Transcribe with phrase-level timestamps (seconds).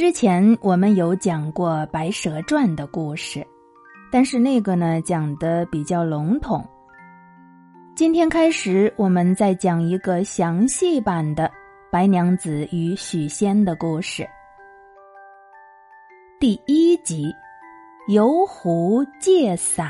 [0.00, 3.46] 之前我们有讲过《白蛇传》的故事，
[4.10, 6.66] 但是那个呢讲的比较笼统。
[7.94, 11.52] 今天开始，我们再讲一个详细版的
[11.92, 14.26] 白娘子与许仙的故事。
[16.40, 17.30] 第一集，
[18.08, 19.86] 游湖借伞。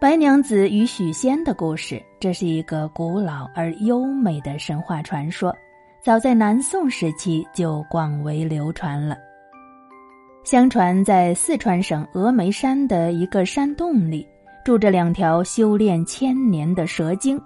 [0.00, 5.54] 白娘子与许仙的故事，这是一个古老而优美的神话传说。
[6.04, 9.16] 早在南宋时期就广为流传了。
[10.42, 14.26] 相传，在四川省峨眉山的一个山洞里，
[14.64, 17.40] 住着两条修炼千年的蛇精，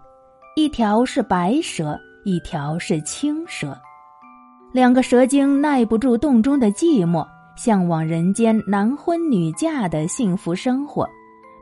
[0.57, 3.77] 一条是白蛇，一条是青蛇。
[4.73, 7.27] 两个蛇精耐不住洞中的寂寞，
[7.59, 11.07] 向往人间男婚女嫁的幸福生活，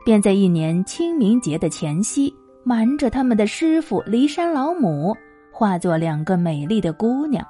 [0.05, 5.13] 便在一年清明节的前夕，瞒着他们的师傅骊山老母。
[5.57, 7.41] 化作两个美丽的姑娘，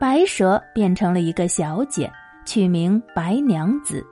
[0.00, 2.10] 白蛇变成了一个小姐，
[2.46, 4.02] 取名白娘子。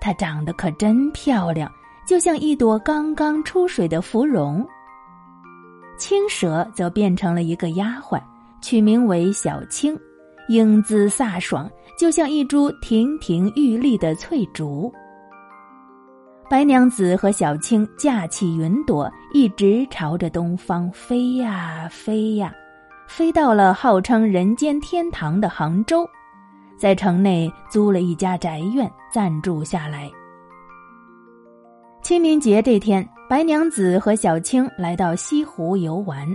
[0.00, 1.70] 她长得可真漂亮，
[2.08, 4.66] 就像一朵刚刚出水的芙蓉。
[5.96, 8.20] 青蛇则变成了一个丫鬟，
[8.60, 9.96] 取名为小青，
[10.48, 14.92] 英姿飒爽，就像一株亭亭玉立的翠竹。
[16.50, 22.50] 白娘子和小青架起云朵，一直朝着东方飞呀飞呀，
[23.06, 26.08] 飞到了号称人间天堂的杭州，
[26.78, 30.10] 在城内租了一家宅院暂住下来。
[32.00, 36.26] 清明节这天，白娘子和小青来到西湖游玩，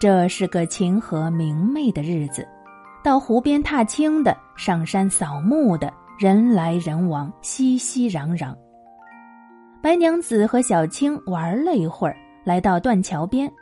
[0.00, 2.48] 这是个晴和明媚的日子，
[3.04, 8.56] 到湖边踏青的、上山扫墓的人来人往，熙熙攘攘。
[9.82, 13.52] 白娘子和小青玩了一会儿，来到断桥边，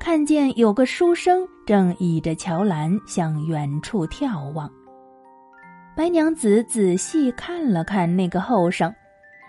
[0.00, 4.68] 看见有个书生正倚着桥栏向远处眺望。
[5.94, 8.92] 白娘子仔细看了看那个后生，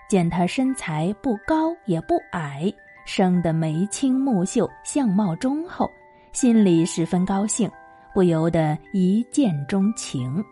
[0.07, 2.71] 见他身材不高也不矮，
[3.03, 5.89] 生得眉清目秀，相貌忠厚，
[6.33, 7.67] 心里十分高兴，
[8.13, 10.43] 不由得一见钟情。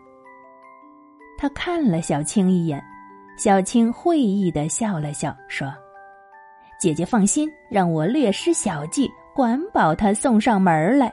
[1.38, 2.82] 他看了小青一眼。
[3.42, 5.66] 小青会意的笑了笑，说
[6.78, 11.10] ：“姐姐放心，让我略施小计，管保他送上门来。”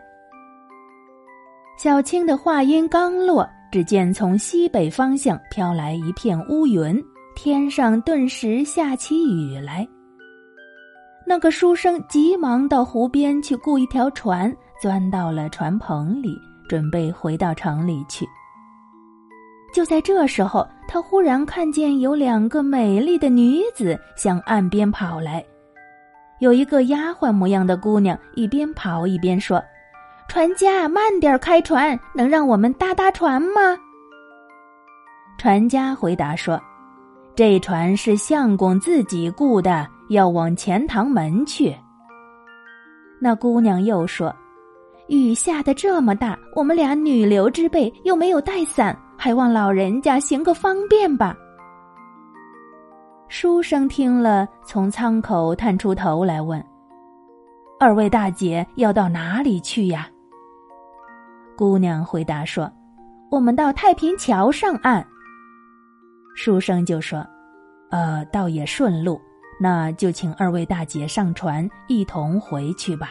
[1.80, 7.02] 小青的话音刚落，只见从西北方向飘来一片乌云，
[7.34, 9.88] 天上顿时下起雨来。
[11.26, 16.38] 那个书生急忙到湖边去雇一条船，钻到了船棚里，
[16.68, 18.28] 准备回到城里去。
[19.74, 25.44] 就在这时候，他忽然看见有两个美丽的女子向岸边跑来。
[26.40, 29.62] 有一个丫鬟模样的姑娘一边跑一边说
[30.30, 33.78] ：“船家，慢点开船，能让我们搭搭船吗？”
[35.38, 36.62] 船家回答说
[37.36, 41.76] ：“这船是相公自己雇的，要往钱塘门去。”
[43.20, 44.36] 那姑娘又说
[45.10, 51.36] ：“雨下的这么大，我们俩女流之辈又没有带伞。”还望老人家行个方便吧。
[53.28, 56.64] 书生听了，从舱口探出头来问
[57.78, 60.08] ：“二位大姐要到哪里去呀？”
[61.58, 62.72] 姑娘回答说
[63.30, 65.06] ：“我们到太平桥上岸。”
[66.36, 67.26] 书生就说
[67.92, 69.20] ：“呃，倒也顺路，
[69.60, 73.10] 那就请二位大姐上船，一同回去吧。”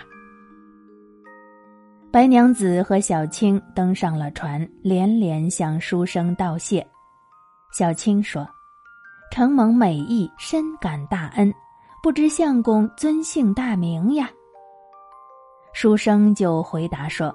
[2.17, 6.83] 白娘子和小青登上了船，连连向书生道谢。
[7.75, 8.49] 小青说
[9.31, 11.53] ：“承蒙美意，深感大恩，
[12.03, 14.31] 不知相公尊姓大名呀？”
[15.75, 17.31] 书生就回答说：“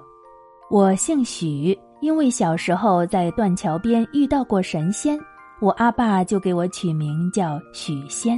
[0.68, 5.16] 我姓许，因为小时候在断桥边遇到过神仙，
[5.60, 8.36] 我阿爸就给我取名叫许仙。”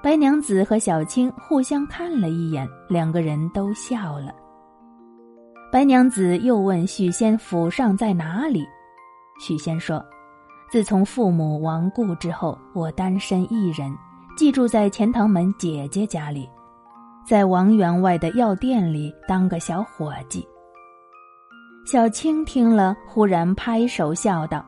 [0.00, 4.32] 白娘子和小青互相看了一眼，两个人都笑了。
[5.74, 8.64] 白娘子又问许仙府上在哪里，
[9.40, 10.00] 许仙说
[10.70, 13.92] ：“自从父母亡故之后，我单身一人，
[14.36, 16.48] 寄住在钱塘门姐姐家里，
[17.26, 20.46] 在王员外的药店里当个小伙计。”
[21.84, 24.64] 小青听了，忽然拍手笑道：“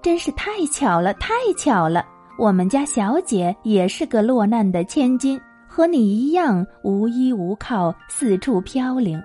[0.00, 2.06] 真是太巧了，太巧了！
[2.38, 9.20] 我们家小姐也是个落难的千金，和你一样无依无靠，四处飘零。”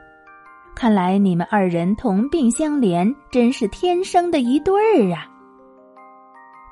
[0.75, 5.27] 看来你们二人同病相怜，真是天生的一对儿啊！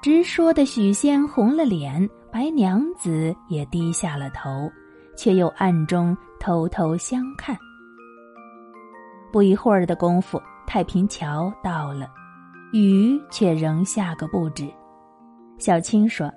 [0.01, 4.50] 直说的许仙红了脸，白娘子也低下了头，
[5.16, 7.56] 却又暗中偷偷相看。
[9.31, 12.07] 不一会儿的功夫，太平桥到了，
[12.74, 14.68] 雨却仍下个不止。
[15.60, 16.31] 小青说：“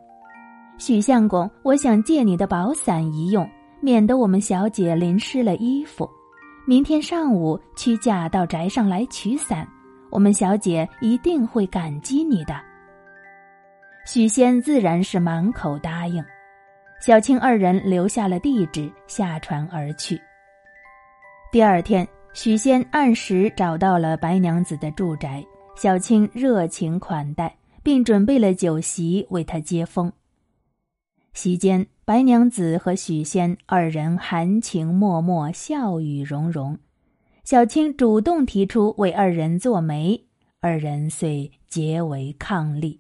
[0.77, 3.49] 许相公，我想借你的宝伞一用，
[3.81, 6.07] 免得我们小姐淋湿了衣服。
[6.65, 9.69] 明天上午屈驾到宅上来取伞，
[10.11, 12.61] 我们小姐一定会感激你的。”
[14.07, 16.25] 许仙自然是满口答应。
[17.01, 20.21] 小青二人留下了地址，下船而去。
[21.51, 25.45] 第二天，许仙按时找到了白娘子的住宅，
[25.77, 27.55] 小青热情款待。
[27.85, 30.13] 并准备了酒席为他接风。
[31.33, 36.77] 席间，白娘子和许仙二人含情脉脉，笑语融融。
[37.45, 40.27] 小青主动提出为二人做媒，
[40.61, 42.99] 二人遂结为伉俪。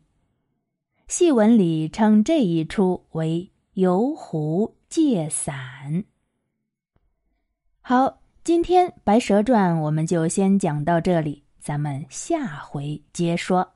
[1.08, 6.04] 戏文里称这一出为“游湖借伞”。
[7.82, 13.71] 好，今天《白蛇传》我们就先讲到这里，咱们下回接说。